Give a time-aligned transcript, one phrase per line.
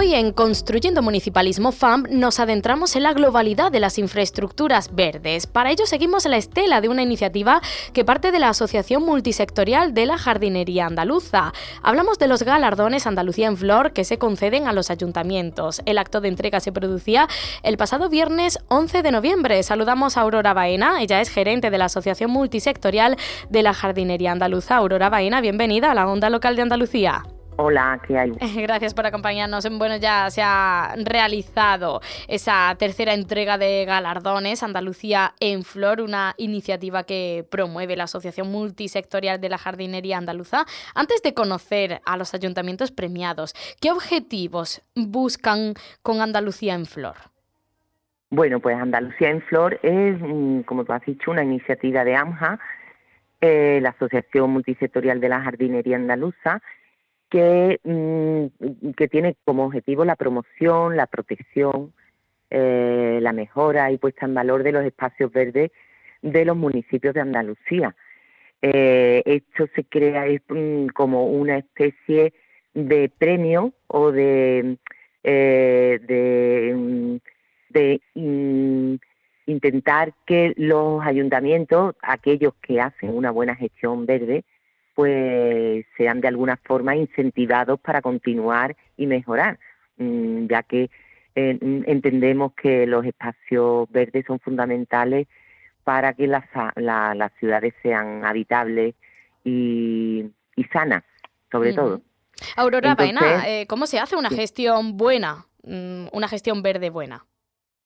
[0.00, 5.46] Hoy en Construyendo Municipalismo FAM nos adentramos en la globalidad de las infraestructuras verdes.
[5.46, 7.60] Para ello seguimos la estela de una iniciativa
[7.92, 11.52] que parte de la Asociación Multisectorial de la Jardinería Andaluza.
[11.82, 15.82] Hablamos de los galardones Andalucía en Flor que se conceden a los ayuntamientos.
[15.84, 17.28] El acto de entrega se producía
[17.62, 19.62] el pasado viernes 11 de noviembre.
[19.62, 23.18] Saludamos a Aurora Baena, ella es gerente de la Asociación Multisectorial
[23.50, 24.76] de la Jardinería Andaluza.
[24.76, 27.22] Aurora Baena, bienvenida a la Onda Local de Andalucía.
[27.62, 28.30] Hola, ¿qué hay?
[28.62, 29.68] Gracias por acompañarnos.
[29.76, 37.02] Bueno, ya se ha realizado esa tercera entrega de galardones Andalucía en Flor, una iniciativa
[37.02, 40.64] que promueve la Asociación Multisectorial de la Jardinería Andaluza.
[40.94, 47.16] Antes de conocer a los ayuntamientos premiados, ¿qué objetivos buscan con Andalucía en Flor?
[48.30, 52.58] Bueno, pues Andalucía en Flor es, mm, como tú has dicho, una iniciativa de AMJA,
[53.42, 56.62] eh, la Asociación Multisectorial de la Jardinería Andaluza,
[57.30, 61.92] que, mm, que tiene como objetivo la promoción, la protección,
[62.50, 65.70] eh, la mejora y puesta en valor de los espacios verdes
[66.20, 67.94] de los municipios de Andalucía.
[68.60, 72.34] Eh, esto se crea mm, como una especie
[72.74, 74.76] de premio o de,
[75.22, 77.16] eh, de, mm,
[77.70, 78.00] de
[79.46, 84.44] intentar que los ayuntamientos, aquellos que hacen una buena gestión verde,
[85.00, 89.58] pues sean de alguna forma incentivados para continuar y mejorar,
[89.96, 90.90] mm, ya que
[91.34, 95.26] eh, entendemos que los espacios verdes son fundamentales
[95.84, 96.44] para que las,
[97.38, 98.94] ciudades sean habitables
[99.42, 100.26] y,
[100.70, 101.02] sanas,
[101.50, 102.02] sobre todo.
[102.56, 107.24] Aurora Baena, eh, ¿cómo se hace una gestión buena, mm, una gestión verde buena?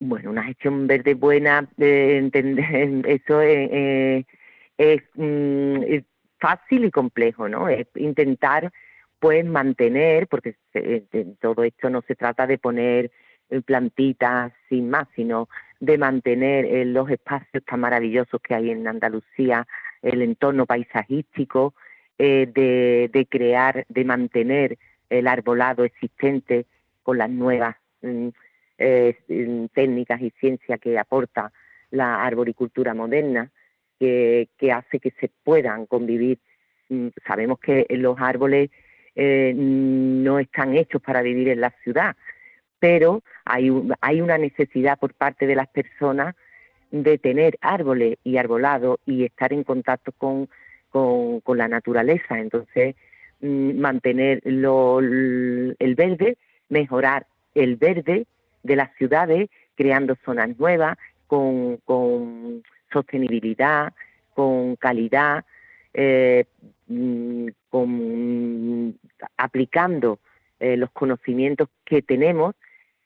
[0.00, 6.02] Bueno, una gestión verde buena, eh, entender, eso es, mm, es
[6.38, 7.68] fácil y complejo, ¿no?
[7.68, 8.72] Es intentar
[9.18, 10.56] pues mantener, porque
[11.40, 13.10] todo esto no se trata de poner
[13.50, 15.48] eh, plantitas sin más, sino
[15.80, 19.66] de mantener eh, los espacios tan maravillosos que hay en Andalucía,
[20.02, 21.74] el entorno paisajístico,
[22.18, 24.78] eh, de, crear, de mantener
[25.10, 26.66] el arbolado existente
[27.02, 31.52] con las nuevas mm, mm, técnicas y ciencia que aporta
[31.90, 33.50] la arboricultura moderna
[33.98, 36.38] que, hace que se puedan convivir.
[36.88, 38.70] Mm, sabemos que los árboles
[39.14, 42.16] eh, no están hechos para vivir en la ciudad,
[42.78, 43.70] pero hay,
[44.00, 46.34] hay una necesidad por parte de las personas
[46.90, 50.48] de tener árboles y arbolado y estar en contacto con,
[50.90, 52.38] con, la naturaleza.
[52.38, 52.94] Entonces,
[53.40, 56.36] mm, mantener lo, el verde,
[56.68, 58.26] mejorar el verde
[58.62, 62.62] de las ciudades, creando zonas nuevas, con, con
[62.94, 63.92] sostenibilidad,
[64.32, 65.44] con calidad,
[65.92, 66.44] eh,
[66.88, 68.98] mm, con,
[69.36, 70.18] aplicando
[70.60, 72.54] eh, los conocimientos que tenemos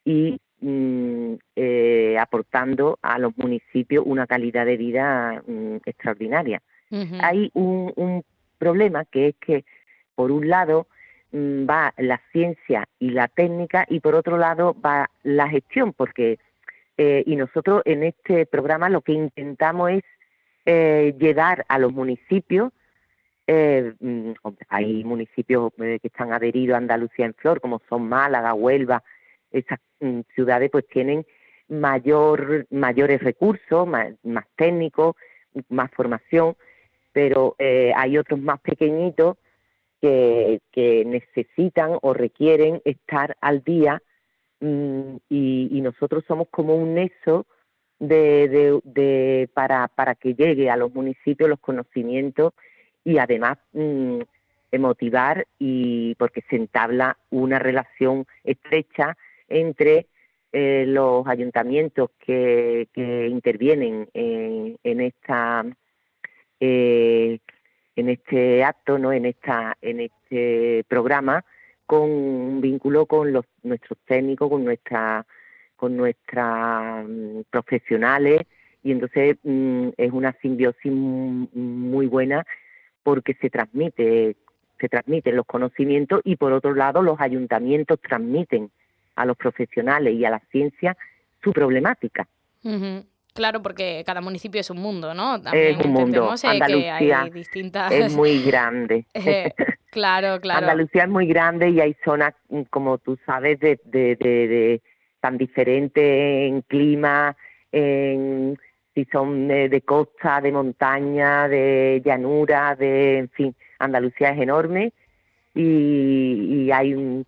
[0.04, 6.62] y mm, eh, aportando a los municipios una calidad de vida mm, extraordinaria.
[7.20, 8.24] Hay un, un,
[8.56, 9.64] problema que es que,
[10.16, 10.86] por un lado,
[11.32, 16.38] va la ciencia y la técnica y por otro lado va la gestión, porque
[16.98, 20.02] y nosotros en este programa lo que intentamos es
[20.70, 22.72] eh, llegar a los municipios.
[23.46, 24.32] Eh, mm,
[24.68, 29.02] hay municipios eh, que están adheridos a Andalucía en Flor, como son Málaga, Huelva,
[29.50, 31.24] esas mm, ciudades pues tienen
[31.68, 34.12] mayor, mayores recursos, más,
[34.56, 35.16] técnicos,
[35.70, 36.54] más formación,
[37.12, 39.38] pero hay otros más pequeñitos
[40.02, 40.60] que,
[41.06, 44.02] necesitan o requieren estar al día
[44.60, 47.46] y, y, nosotros somos como un nexo
[47.98, 52.54] de, de, para, para que llegue a los municipios los conocimientos
[53.04, 54.20] y además mm,
[54.78, 59.16] motivar y porque se entabla una relación estrecha
[59.48, 60.06] entre
[60.52, 65.64] eh, los ayuntamientos que, que intervienen en, en esta
[66.60, 67.38] eh,
[67.96, 71.44] en este acto no en esta en este programa
[71.88, 75.24] con un vínculo con los nuestros técnicos con nuestra
[75.74, 78.42] con nuestras mm, profesionales
[78.82, 82.44] y entonces mm, es una simbiosis muy buena
[83.02, 84.36] porque se transmite
[84.78, 88.70] se transmiten los conocimientos y por otro lado los ayuntamientos transmiten
[89.16, 90.94] a los profesionales y a la ciencia
[91.42, 92.28] su problemática.
[93.32, 95.36] Claro, porque cada municipio es un mundo, ¿no?
[95.52, 96.34] es un mundo.
[96.34, 97.30] Eh, Andalucía
[97.90, 99.06] es muy grande.
[99.14, 99.52] Eh,
[99.90, 100.66] claro, claro.
[100.66, 104.82] Andalucía es muy grande y hay zonas, mm, como tú sabes, de, de, de
[105.20, 107.36] tan diferentes en clima,
[107.72, 108.58] en
[108.94, 114.92] si son de, costa, de montaña, de llanura, de, en fin, Andalucía es enorme
[115.54, 117.24] y, y hay un,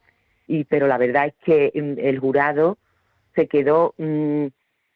[0.48, 2.76] y, pero la verdad es que mm, el jurado
[3.36, 4.46] se quedó mm,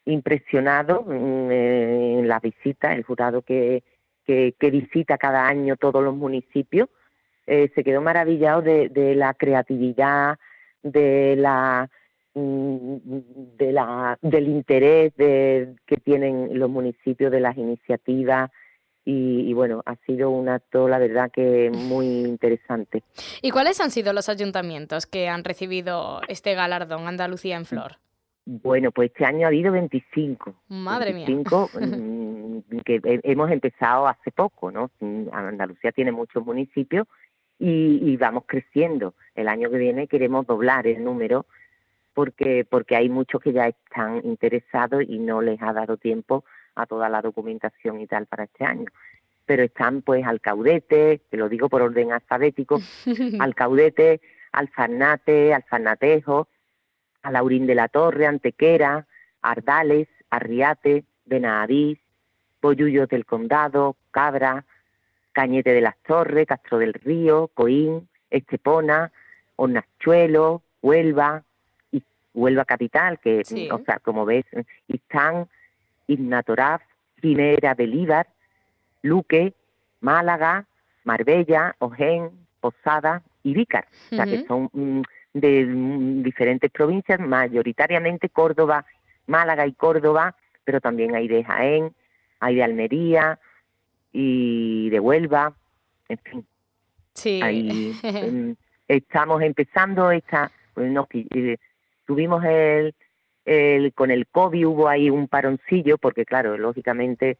[0.07, 3.85] impresionado mm, en la visita, el jurado que,
[4.27, 6.89] que, visita cada año todos los municipios,
[7.47, 10.39] eh, se quedó maravillado de, de la creatividad,
[10.83, 11.91] de la
[12.37, 12.97] Mm,
[13.57, 18.51] de la, del interés de, que tienen los municipios de las iniciativas
[19.07, 23.03] y, bueno, ha sido un acto, la verdad, que muy interesante.
[23.43, 27.99] ¿Y cuáles han sido los ayuntamientos que han recibido este galardón Andalucía en Flor?
[28.47, 30.55] Bueno, pues este año ha habido 25.
[30.69, 34.91] Madre 25, mm, que hemos empezado hace poco, ¿no?
[35.33, 37.07] Andalucía tiene muchos municipios
[37.59, 39.15] y, y vamos creciendo.
[39.35, 41.47] El año que viene queremos doblar el número
[42.15, 46.45] porque, porque hay muchos que ya están interesados y no les ha dado tiempo
[46.77, 48.87] a toda la documentación y tal para este año.
[49.45, 52.81] Pero están pues Alcaudete, te lo digo por orden alfabético,
[53.41, 54.21] Alcaudete,
[54.53, 56.49] Alfarnate, Alfarnatejo,
[57.23, 59.07] Alaurín de la Torre, Antequera,
[59.43, 61.99] Ardales, Arriate, Benavís,
[62.63, 64.65] Boyullos del Condado, Cabra,
[65.35, 69.13] Cañete de las Torres, Castro del Río, Coín, Estepona,
[69.57, 71.43] Hornachuelo, Huelva,
[72.33, 74.45] Huelva Capital, que, o sea, como ves,
[74.89, 75.49] están
[76.07, 76.83] Ignatoraf,
[77.21, 78.27] Ginera Belíbar,
[79.03, 79.55] Luque,
[80.01, 80.67] Málaga,
[81.05, 85.03] Marbella, Ojén, Posada y Vícar, o sea, que son mm,
[85.35, 88.85] de mm, diferentes provincias, mayoritariamente Córdoba,
[89.27, 91.93] Málaga y Córdoba, pero también hay de Jaén,
[92.41, 93.39] hay de Almería
[94.15, 95.53] y de Huelva,
[96.09, 96.47] en fin.
[97.15, 97.41] Sí.
[97.43, 98.53] Ahí, mm,
[98.89, 101.59] estamos empezando esta, pues, eh,
[102.07, 102.95] tuvimos el,
[103.45, 107.39] el, con el COVID hubo ahí un paroncillo, porque claro, lógicamente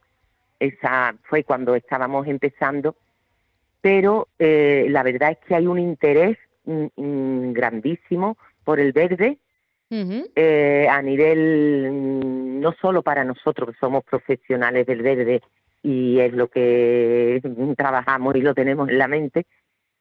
[0.59, 2.97] esa fue cuando estábamos empezando,
[3.81, 9.39] pero eh, la verdad es que hay un interés mm, mm, grandísimo por el verde
[9.91, 15.41] eh, a nivel mm, no solo para nosotros que somos profesionales del verde
[15.85, 17.41] y es lo que
[17.77, 19.47] trabajamos y lo tenemos en la mente,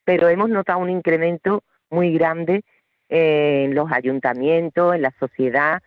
[0.05, 2.63] pero hemos notado un incremento muy grande
[3.09, 5.83] en los ayuntamientos, en la sociedad,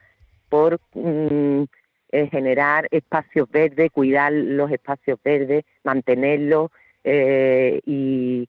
[0.49, 1.65] por mm,
[2.31, 6.71] generar espacios verdes, cuidar los espacios verdes, mantenerlos
[7.03, 8.49] eh, y,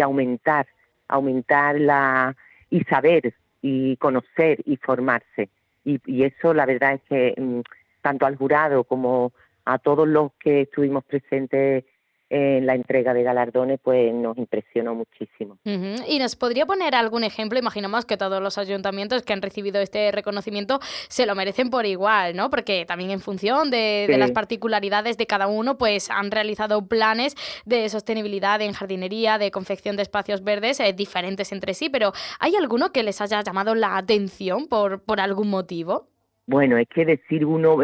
[0.00, 0.66] aumentar,
[1.08, 2.36] aumentar la
[2.70, 5.48] y saber y conocer y formarse.
[5.84, 7.60] Y, eso la verdad es que mm,
[8.02, 9.32] tanto al jurado como
[9.68, 11.84] a todos los que estuvimos presentes
[12.30, 15.58] en la entrega de galardones, pues nos impresionó muchísimo.
[15.64, 17.58] ¿Y nos podría poner algún ejemplo?
[17.58, 22.34] Imaginamos que todos los ayuntamientos que han recibido este reconocimiento se lo merecen por igual,
[22.34, 22.48] ¿no?
[22.50, 27.34] Porque también en función de, las particularidades de cada uno, pues han realizado planes
[27.64, 32.56] de sostenibilidad en jardinería, de confección de espacios verdes eh, diferentes entre sí, pero ¿hay
[32.56, 36.08] alguno que les haya llamado la atención por, por algún motivo?
[36.48, 37.76] Bueno, es que decir uno,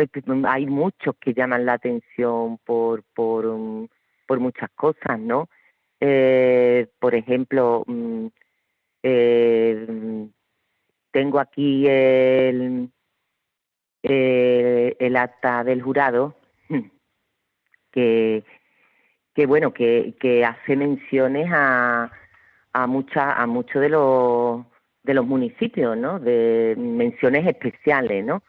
[0.49, 3.87] hay muchos que llaman la atención por, por, um,
[4.27, 5.51] por muchas cosas, ¿no?
[6.01, 8.27] Eh, por ejemplo, mm,
[9.03, 10.29] eh,
[11.11, 12.89] tengo aquí el,
[14.03, 16.35] eh, el acta del jurado
[17.93, 18.45] que,
[19.35, 22.11] que bueno, que, que hace menciones a,
[22.73, 24.65] a mucha, a muchos de los
[25.03, 26.19] de los municipios, ¿no?
[26.19, 28.43] De menciones especiales, ¿no?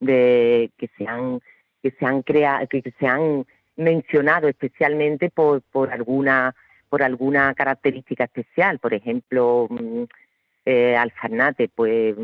[0.00, 1.40] De que se han
[1.82, 6.54] que se han creado, que se han mencionado especialmente por, por alguna
[6.88, 10.04] por alguna característica especial, por ejemplo, mm,
[10.64, 12.16] eh, Alfarnate, pues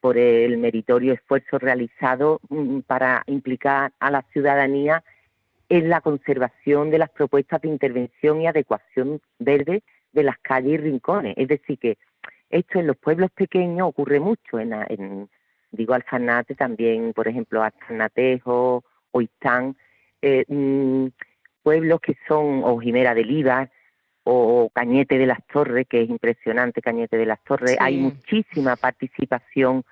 [0.00, 5.02] por el meritorio esfuerzo realizado mm, para implicar a la ciudadanía
[5.68, 10.76] en la conservación de las propuestas de intervención y adecuación verde de las calles y
[10.78, 11.34] rincones.
[11.36, 11.98] Es decir, que
[12.50, 15.28] esto en los pueblos pequeños ocurre mucho, en, en
[15.70, 19.76] digo Alfarnate también, por ejemplo, Alfarnatejo, Oistán,
[20.22, 21.06] eh, mm,
[21.62, 23.70] pueblos que son o Jimera del Ibar
[24.24, 29.84] o Cañete de las Torres, que es impresionante Cañete de las Torres, hay muchísima participación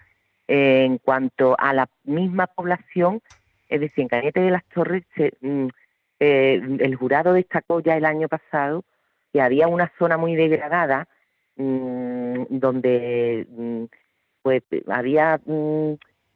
[0.48, 3.20] en cuanto a la misma población,
[3.68, 5.04] es decir, en Cañete de las Torres
[5.40, 5.68] mm,
[6.20, 8.84] eh, el jurado destacó ya el año pasado
[9.32, 11.08] que había una zona muy degradada
[11.56, 13.46] mm, donde
[14.46, 15.40] pues había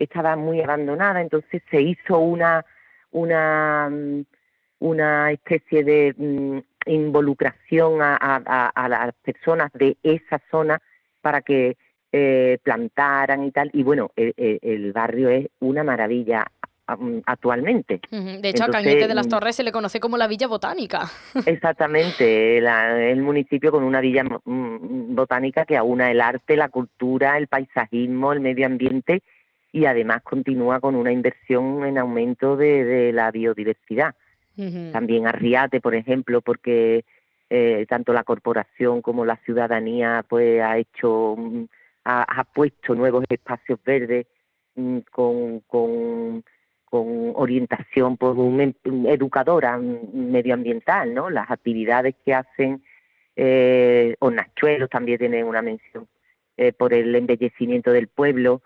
[0.01, 2.65] estaba muy abandonada, entonces se hizo una
[3.13, 4.25] una, mm,
[4.81, 10.81] una especie de mm, involucración a, a, las personas de esa zona
[11.21, 11.77] para que
[12.11, 13.71] eh, plantaran y tal.
[13.73, 16.60] Y bueno, el, barrio es una maravilla mm,
[17.27, 18.01] actualmente.
[18.11, 21.11] De hecho, a Cañete de las Torres se le conoce como la Villa Botánica.
[21.47, 28.33] Exactamente, el municipio con una villa botánica que aúna el arte, la cultura, el paisajismo,
[28.33, 29.23] el medio ambiente
[29.73, 34.15] y además continúa con una inversión en aumento de, la biodiversidad.
[34.93, 37.05] También Arriate, por ejemplo, porque
[37.49, 41.65] eh, tanto la corporación como la ciudadanía pues ha hecho mm,
[42.05, 44.27] ha, puesto nuevos espacios verdes
[44.77, 46.45] mm, con,
[46.91, 48.75] con, orientación por un,
[49.07, 51.31] educadora medioambiental, ¿no?
[51.31, 52.83] Las actividades que hacen
[53.37, 56.07] eh, Nachuelos también tienen una mención
[56.57, 58.61] eh, por el embellecimiento del pueblo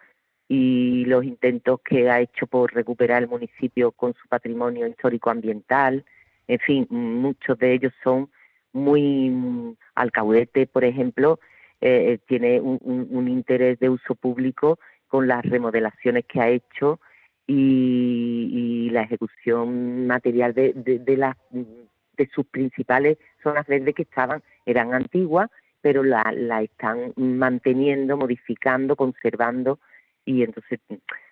[0.49, 6.05] y los intentos que ha hecho por recuperar el municipio con su patrimonio histórico ambiental.
[6.49, 8.31] En fin, muchos de ellos son
[8.73, 11.39] muy mm, alcaudete, por ejemplo,
[11.81, 16.99] eh, tiene un, interés de uso público con las remodelaciones que ha hecho
[17.47, 24.95] y, la ejecución material de, de, las de sus principales zonas verdes que estaban eran
[24.95, 29.81] antiguas, pero la, la están manteniendo, modificando, conservando.
[30.25, 30.81] Y entonces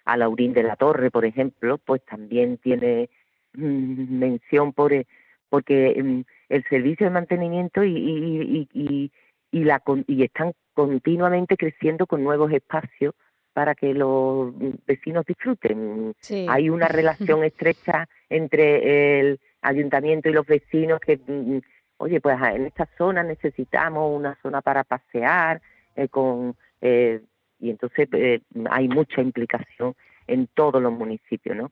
[0.04, 3.08] a Laurín de la Torre, por ejemplo, pues también tiene
[3.54, 5.06] mm, mención por eh,
[5.48, 9.12] porque mm, el servicio de mantenimiento y, y, y,
[9.52, 13.14] y, la, y están continuamente creciendo con nuevos espacios
[13.52, 14.52] para que los
[14.86, 16.14] vecinos disfruten.
[16.48, 21.58] Hay una relación estrecha entre el ayuntamiento y los vecinos que, mm,
[21.98, 25.60] oye, pues en esta zona necesitamos una zona para pasear,
[25.94, 27.20] eh, con eh,
[27.62, 28.40] y entonces eh,
[28.70, 29.94] hay mucha implicación
[30.26, 31.70] en todos los municipios, ¿no?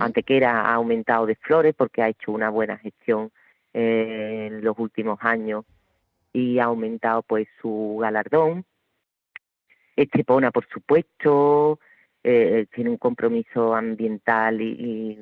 [0.00, 3.30] Antequera ha aumentado de flores porque ha hecho una buena gestión
[3.74, 5.64] eh, en los últimos años
[6.32, 8.64] y ha aumentado pues su galardón.
[9.96, 11.78] Estepona, por supuesto,
[12.22, 15.18] eh, tiene un compromiso ambiental y,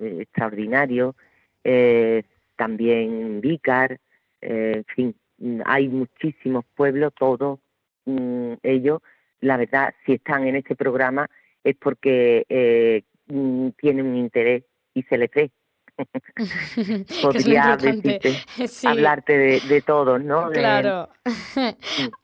[0.00, 1.14] extraordinario.
[2.56, 3.98] también Vícar,
[4.40, 5.14] en fin,
[5.64, 7.58] hay muchísimos pueblos, todos
[8.06, 9.00] mm, ellos
[9.40, 11.28] la verdad, si están en este programa
[11.62, 15.50] es porque eh, mm, tienen un interés y se les ve.
[17.22, 18.36] Podría decirte,
[18.86, 20.50] hablarte de, de todos, ¿no?
[20.50, 21.08] Claro.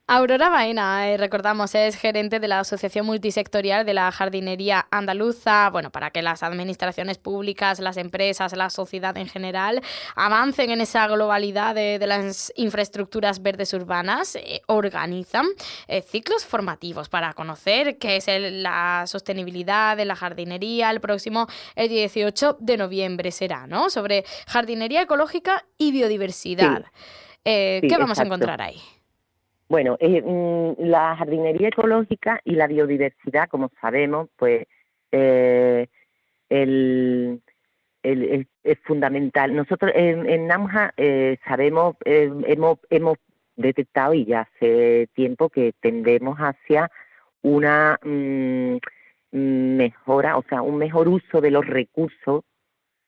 [0.07, 5.89] Aurora Baena, eh, recordamos, es gerente de la Asociación Multisectorial de la Jardinería Andaluza, bueno,
[5.89, 9.81] para que las administraciones públicas, las empresas, la sociedad en general
[10.15, 15.47] avancen en esa globalidad de, las infraestructuras verdes urbanas, eh, organizan
[15.87, 20.91] eh, ciclos formativos para conocer qué es la sostenibilidad de la jardinería.
[20.91, 23.89] El próximo, el 18 de noviembre será, ¿no?
[23.89, 26.85] Sobre jardinería ecológica y biodiversidad.
[27.43, 28.79] ¿Qué vamos a encontrar ahí?
[29.67, 34.67] Bueno, eh, mm, la jardinería ecológica y la biodiversidad, como sabemos, pues
[35.11, 35.87] eh,
[38.03, 39.55] es, fundamental.
[39.55, 43.17] Nosotros en, en NAMJA eh, sabemos, eh, hemos, hemos
[43.55, 46.91] detectado y ya hace tiempo que tendemos hacia
[47.41, 48.77] una mm,
[49.31, 52.43] mejora, o sea, un mejor uso de los recursos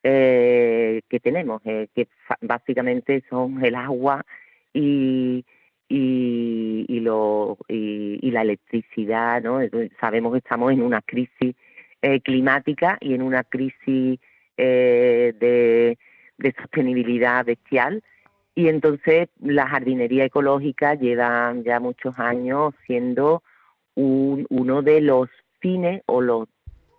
[0.04, 2.08] que tenemos, que
[2.40, 4.24] básicamente son el agua
[4.74, 5.44] y
[5.90, 9.60] y, y, lo, y, la electricidad, ¿no?
[10.00, 11.56] Sabemos que estamos en una crisis
[12.02, 14.20] eh, climática y en una crisis
[14.58, 15.98] eh, de,
[16.62, 18.04] sostenibilidad bestial
[18.54, 23.44] y entonces la jardinería ecológica lleva ya muchos años siendo
[23.96, 25.30] uno de los
[25.60, 26.48] fines o los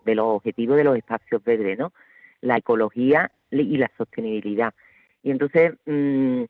[0.04, 1.92] de los objetivos de los espacios verdes, ¿no?
[2.40, 4.75] La ecología y la sostenibilidad.
[5.23, 6.42] Y entonces mm,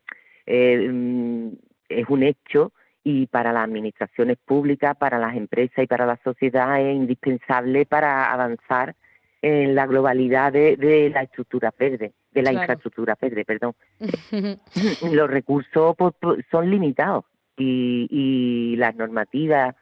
[0.47, 1.49] eh, mm,
[1.88, 2.73] es un hecho
[3.04, 8.33] y para las administraciones públicas, para las empresas y para la sociedad es indispensable para
[8.33, 8.95] avanzar
[9.40, 13.75] en la globalidad de, la estructura verde, de la infraestructura verde, perdón.
[15.12, 17.25] Los recursos pues, pues, son limitados
[17.57, 19.75] y, y las normativas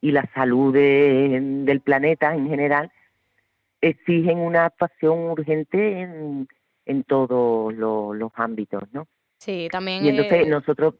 [0.00, 2.92] y la salud del planeta en general
[3.80, 6.48] exigen una actuación urgente en,
[6.86, 9.06] en todos los, ámbitos, ¿no?
[9.38, 10.04] Sí, también.
[10.04, 10.94] Y entonces nosotros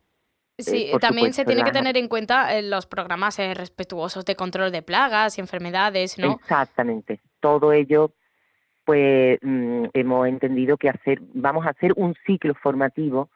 [0.59, 4.35] Sí, eh, también se tiene que tener en cuenta eh, los programas eh, respetuosos de
[4.35, 6.33] control de plagas y enfermedades, ¿no?
[6.33, 7.21] Exactamente.
[7.39, 8.11] Todo ello,
[8.85, 13.31] pues mm, hemos entendido que hacer, vamos a hacer un ciclo formativo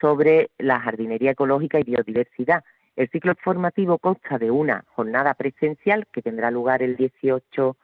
[0.00, 2.62] sobre la jardinería ecológica y biodiversidad.
[2.94, 7.76] El ciclo formativo consta de una jornada presencial que tendrá lugar el 18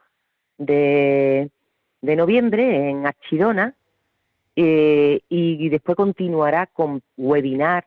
[0.57, 1.49] de,
[2.01, 3.73] de noviembre en Archidona
[4.55, 7.85] y después continuará con webinar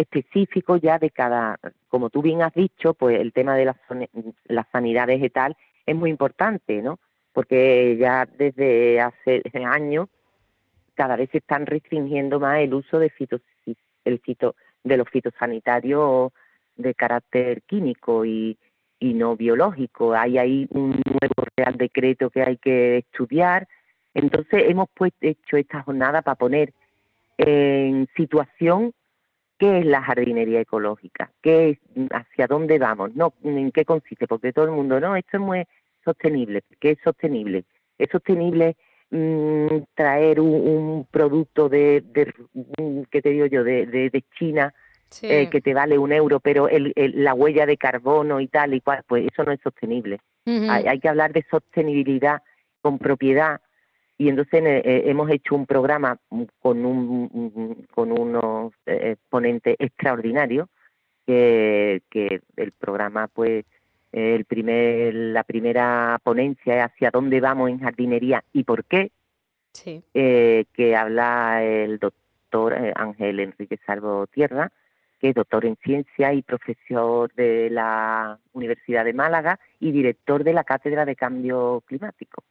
[0.00, 1.58] específico ya de cada,
[1.88, 3.76] como tú bien has dicho, pues el tema de la,
[4.44, 6.98] la sanidad vegetal es muy importante, ¿no?
[7.32, 10.08] Porque ya desde hace años
[10.94, 13.40] cada vez se están restringiendo más el uso de fitos,
[14.04, 16.32] el fito, de los fitosanitarios
[16.76, 18.58] de carácter químico y,
[18.98, 20.14] y no biológico.
[20.14, 23.68] Hay ahí un nuevo Real Decreto que hay que estudiar.
[24.14, 26.72] Entonces hemos pues, hecho esta jornada para poner
[27.38, 28.92] en situación
[29.60, 31.30] ¿Qué es la jardinería ecológica?
[31.42, 31.78] ¿Qué es,
[32.12, 33.14] ¿Hacia dónde vamos?
[33.14, 34.26] No, ¿En qué consiste?
[34.26, 35.64] Porque todo el mundo, no, esto es muy
[36.02, 36.62] sostenible.
[36.80, 37.64] ¿Qué es sostenible?
[37.98, 38.78] Es sostenible
[39.10, 42.02] mm, traer un, producto de,
[42.54, 44.72] mm, ¿qué te digo yo?, de, de, China
[45.20, 48.80] eh, que te vale un euro, pero el, la huella de carbono y tal y
[48.80, 50.20] cual, pues eso no es sostenible.
[50.46, 52.40] hay que hablar de sostenibilidad
[52.80, 53.60] con propiedad
[54.20, 56.18] y entonces eh, eh, hemos hecho un programa
[56.60, 60.68] con un con unos eh, exponentes extraordinarios
[61.26, 63.64] que, que el programa pues
[64.12, 69.10] el primer la primera ponencia es hacia dónde vamos en jardinería y por qué
[69.72, 70.04] sí.
[70.12, 74.70] que habla el doctor Ángel Enrique Salvo Tierra
[75.18, 80.52] que es doctor en ciencia y profesor de la Universidad de Málaga y director de
[80.52, 82.44] la Cátedra de Cambio Climático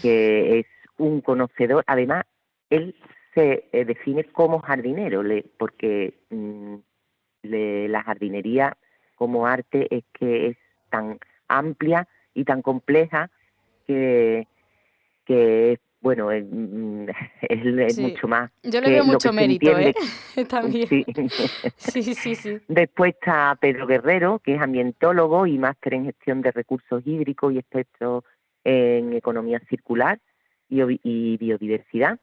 [0.00, 0.66] que es
[0.98, 2.24] un conocedor, además,
[2.70, 2.94] él
[3.34, 5.22] se eh, define como jardinero,
[5.58, 6.76] porque mm,
[7.42, 8.76] la jardinería
[9.14, 10.56] como arte es que es
[10.90, 13.30] tan amplia y tan compleja
[13.86, 14.46] que,
[15.24, 17.08] que es bueno, es, mm,
[18.00, 18.50] mucho más.
[18.62, 19.92] Yo le veo mucho mérito, ¿eh?
[20.48, 20.86] También.
[20.86, 21.04] Sí.
[22.14, 27.02] sí, sí, Después está Pedro Guerrero, que es ambientólogo y máster en gestión de recursos
[27.04, 28.24] hídricos y experto
[28.66, 30.18] en economía circular
[30.68, 32.18] y, biodiversidad,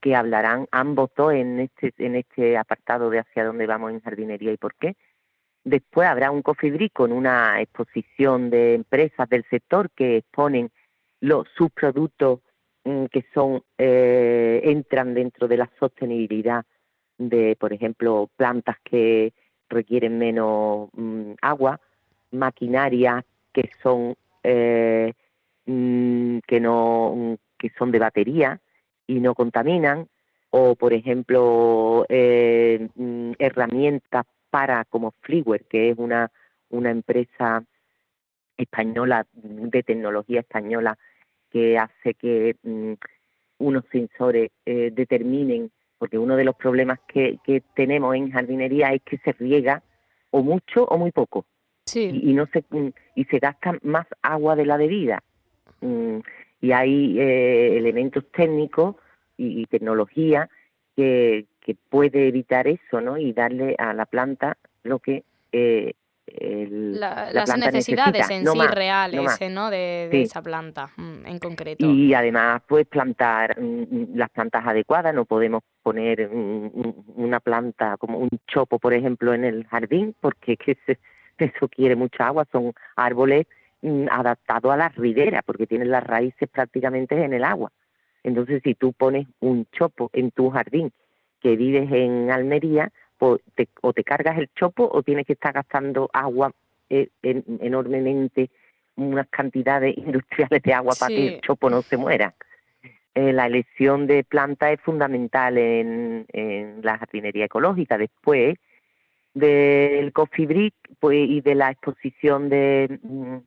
[0.00, 4.52] que hablarán ambos dos en este, en este apartado de hacia dónde vamos en jardinería
[4.52, 4.94] y por qué.
[5.64, 10.70] Después habrá un cofibrí con una exposición de empresas del sector que exponen
[11.20, 12.40] los subproductos
[12.84, 16.64] mm, que son eh, entran dentro de la sostenibilidad
[17.18, 19.32] de, por ejemplo, plantas que
[19.68, 21.80] requieren menos mm, agua,
[22.30, 24.14] maquinarias que son
[24.44, 25.12] eh,
[25.66, 28.60] Mm, que no que son de batería
[29.06, 30.08] y no contaminan
[30.50, 36.30] o por ejemplo eh, mm, herramientas para como Freeware, que es una,
[36.70, 37.64] una empresa
[38.56, 40.98] española, de tecnología española,
[41.50, 42.92] que hace que mm,
[43.58, 49.02] unos sensores eh, determinen, porque uno de los problemas que, que tenemos en jardinería es
[49.02, 49.82] que se riega
[50.30, 51.46] o mucho o muy poco.
[51.94, 55.22] Y, no se, mm, y se gasta más agua de la debida.
[55.82, 56.20] Mm,
[56.60, 58.96] y hay eh, elementos técnicos
[59.36, 60.48] y, tecnología
[60.96, 63.18] que, que puede evitar eso, ¿no?
[63.18, 65.94] Y darle a la planta lo que eh,
[66.70, 71.84] las necesidades en sí reales no De, esa planta mm, en concreto.
[71.84, 75.14] Y además, pues plantar mm, las plantas adecuadas.
[75.14, 80.76] No podemos poner una planta como un chopo, por ejemplo, en el jardín, porque que
[81.38, 82.46] eso quiere mucha agua.
[82.50, 83.46] Son árboles
[84.10, 87.72] adaptados a la ribera, porque tienen las raíces prácticamente en el agua.
[88.22, 90.92] Entonces, si tú pones un chopo en tu jardín
[91.40, 95.52] que vives en Almería, o te, o te cargas el chopo o tienes que estar
[95.52, 96.52] gastando agua
[96.90, 98.50] eh, enormemente,
[98.96, 102.34] unas cantidades industriales de agua para que el chopo no se muera.
[103.14, 106.26] Eh, la elección de planta es fundamental en,
[106.82, 107.96] la jardinería ecológica.
[107.96, 108.58] Después
[109.34, 113.00] del Coffee Brick pues, y de la exposición de,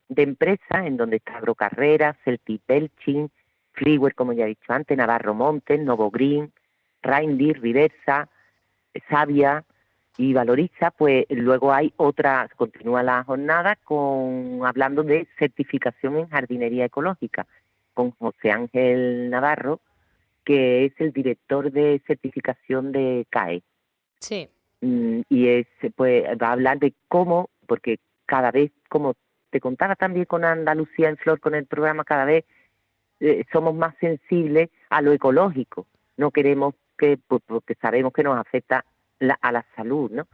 [0.07, 3.29] de empresas, en donde está Agrocarrera, Celtic Belching,
[3.73, 6.51] Freeware, como ya he dicho antes, Navarro Montes, Novo Green,
[7.01, 8.29] Reindeer, Riversa,
[9.09, 9.63] Sabia
[10.17, 16.85] y Valoriza, pues luego hay otra, continúa la jornada con hablando de certificación en jardinería
[16.85, 17.45] ecológica
[17.93, 19.81] con José Ángel Navarro,
[20.45, 23.63] que es el director de certificación de CAE.
[24.19, 24.49] Sí.
[24.85, 29.15] Mm, y es, pues va a hablar de cómo, porque cada vez, como
[29.49, 32.45] te contaba también con Andalucía en Flor, con el programa, cada vez
[33.19, 35.87] eh, somos más sensibles a lo ecológico.
[36.17, 37.17] No queremos que,
[37.47, 38.85] porque sabemos que nos afecta
[39.41, 40.27] a la salud, ¿no?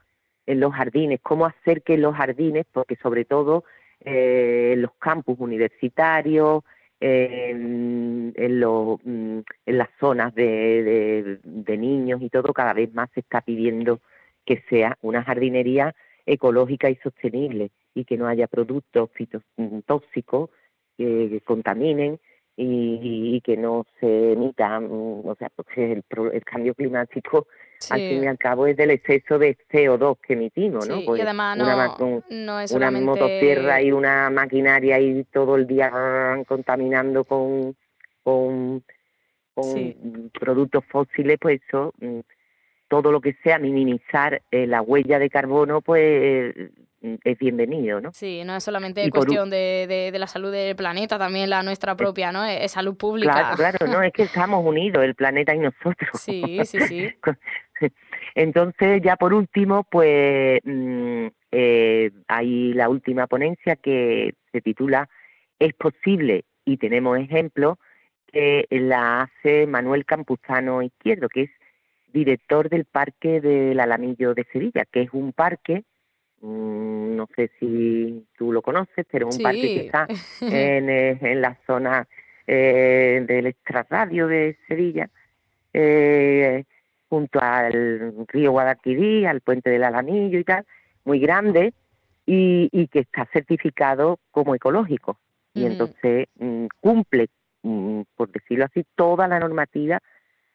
[0.46, 3.64] En los jardines, cómo hacer que los jardines, porque sobre todo
[4.02, 6.64] eh, en los campus universitarios,
[7.00, 13.22] en, los, mm, en las zonas de, de, niños y todo, cada vez más se
[13.22, 14.02] está pidiendo
[14.46, 20.50] que sea una jardinería ecológica y sostenible y que no haya productos fitotóxicos
[20.98, 22.20] que contaminen
[22.56, 27.48] y, que no se emitan, o sea, porque el, el cambio climático
[27.90, 31.00] al fin y al cabo es del exceso de CO2 que emitimos, ¿no?
[31.00, 35.92] y pues además no, no es una motosierra y una maquinaria ahí todo el día
[36.48, 37.76] contaminando con,
[38.24, 38.84] con,
[40.40, 42.20] productos fósiles, pues eso, mm,
[42.92, 46.54] todo lo que sea minimizar eh, la huella de carbono, pues
[47.24, 48.12] es bienvenido, ¿no?
[48.12, 52.34] Sí, no es solamente cuestión de, de, la salud del planeta, también la nuestra propia,
[52.34, 52.44] ¿no?
[52.44, 53.32] Es, salud pública.
[53.32, 56.10] Claro, claro, no, es que estamos unidos, el planeta y nosotros.
[56.16, 57.16] Sí, sí, sí.
[58.36, 65.08] Entonces, ya por último, pues mm, eh, hay la última ponencia que se titula
[65.60, 67.78] Es posible, y tenemos ejemplos,
[68.28, 71.52] que la hace Manuel Campuzano Izquierdo, que es
[72.12, 75.84] director del Parque del Alamillo de Sevilla, que es un parque
[76.42, 80.08] Mm, no sé si tú lo conoces, pero es un parque que está
[80.42, 82.08] en, eh, en la zona
[82.48, 85.08] eh, del extrarradio de Sevilla,
[85.72, 86.64] eh,
[87.10, 90.66] junto al río Guadalquivir, al puente del Alamillo y tal,
[91.06, 91.74] muy grande,
[92.26, 95.18] y, y que está certificado como ecológico.
[95.54, 97.28] Y entonces mm, cumple,
[97.62, 100.00] mm, por decirlo así, toda la normativa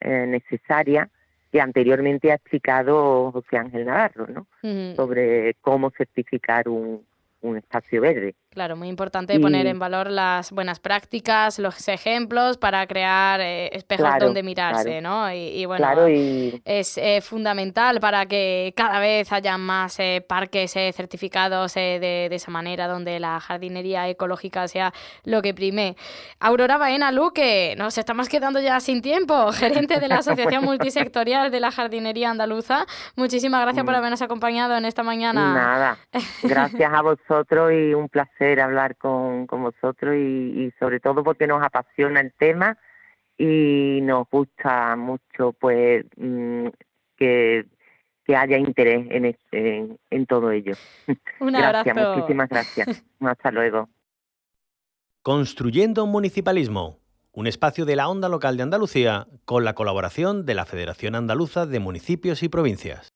[0.01, 1.09] necesaria
[1.57, 4.47] que anteriormente ha explicado José Ángel Navarro, ¿no?
[4.95, 7.03] Sobre cómo certificar un,
[7.41, 8.35] un espacio verde.
[8.57, 14.09] Claro, muy importante poner en valor las buenas prácticas, los ejemplos para crear eh, espejos
[14.19, 15.31] donde mirarse, ¿no?
[15.31, 15.87] Y, bueno,
[16.65, 22.89] es eh, fundamental para que cada vez haya más eh, parques certificados de, esa manera,
[22.89, 24.91] donde la jardinería ecológica sea
[25.25, 25.95] lo que prime.
[26.41, 31.61] Aurora Baena Luque, nos estamos quedando ya sin tiempo, gerente de la Asociación Multisectorial de
[31.61, 32.87] la Jardinería Andaluza.
[33.17, 33.99] Muchísimas gracias por mm.
[33.99, 35.53] habernos acompañado en esta mañana.
[35.53, 35.99] Nada,
[36.43, 41.63] gracias a vosotros y un placer hablar con, con vosotros y, sobre todo porque nos
[41.63, 42.79] apasiona el tema
[43.39, 46.69] y nos gusta mucho pues mm,
[47.17, 47.67] que,
[48.25, 50.75] que haya interés en, en, todo ello.
[51.41, 53.05] Un gracias, muchísimas gracias.
[53.21, 53.89] Hasta luego.
[55.23, 57.01] Construyendo Municipalismo,
[57.33, 61.67] un espacio de la onda local de Andalucía con la colaboración de la Federación Andaluza
[61.67, 63.16] de Municipios y Provincias.